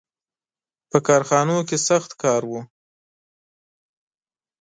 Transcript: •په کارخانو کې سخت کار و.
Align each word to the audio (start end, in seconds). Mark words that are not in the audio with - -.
•په 0.89 0.97
کارخانو 1.07 1.57
کې 1.67 1.77
سخت 1.87 2.11
کار 2.21 2.41
و. 2.49 2.51